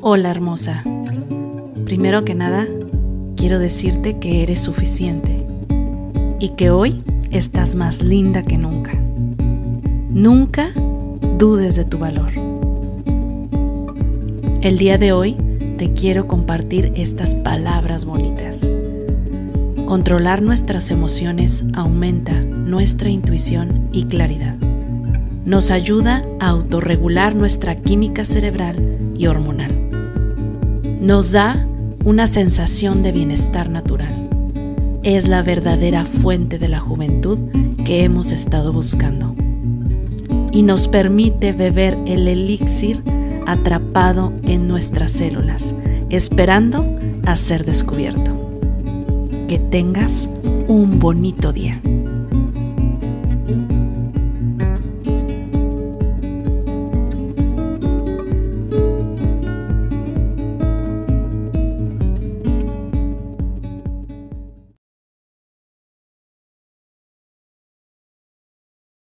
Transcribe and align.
Hola 0.00 0.30
hermosa. 0.30 0.84
Primero 1.84 2.24
que 2.24 2.36
nada, 2.36 2.68
quiero 3.36 3.58
decirte 3.58 4.18
que 4.20 4.44
eres 4.44 4.60
suficiente 4.60 5.44
y 6.38 6.50
que 6.50 6.70
hoy 6.70 7.02
estás 7.32 7.74
más 7.74 8.04
linda 8.04 8.44
que 8.44 8.58
nunca. 8.58 8.92
Nunca 10.08 10.70
dudes 11.36 11.74
de 11.74 11.84
tu 11.84 11.98
valor. 11.98 12.30
El 14.60 14.78
día 14.78 14.98
de 14.98 15.10
hoy 15.10 15.36
te 15.78 15.92
quiero 15.94 16.28
compartir 16.28 16.92
estas 16.94 17.34
palabras 17.34 18.04
bonitas. 18.04 18.70
Controlar 19.84 20.42
nuestras 20.42 20.92
emociones 20.92 21.64
aumenta 21.74 22.34
nuestra 22.34 23.10
intuición 23.10 23.88
y 23.92 24.04
claridad. 24.04 24.54
Nos 25.44 25.72
ayuda 25.72 26.22
a 26.38 26.50
autorregular 26.50 27.34
nuestra 27.34 27.74
química 27.74 28.24
cerebral 28.24 28.96
y 29.16 29.26
hormonal. 29.26 29.87
Nos 31.00 31.30
da 31.30 31.64
una 32.04 32.26
sensación 32.26 33.04
de 33.04 33.12
bienestar 33.12 33.70
natural. 33.70 34.28
Es 35.04 35.28
la 35.28 35.42
verdadera 35.42 36.04
fuente 36.04 36.58
de 36.58 36.68
la 36.68 36.80
juventud 36.80 37.38
que 37.84 38.02
hemos 38.02 38.32
estado 38.32 38.72
buscando. 38.72 39.36
Y 40.50 40.62
nos 40.62 40.88
permite 40.88 41.52
beber 41.52 41.96
el 42.06 42.26
elixir 42.26 43.00
atrapado 43.46 44.32
en 44.42 44.66
nuestras 44.66 45.12
células, 45.12 45.72
esperando 46.10 46.84
a 47.26 47.36
ser 47.36 47.64
descubierto. 47.64 48.32
Que 49.46 49.60
tengas 49.60 50.28
un 50.66 50.98
bonito 50.98 51.52
día. 51.52 51.80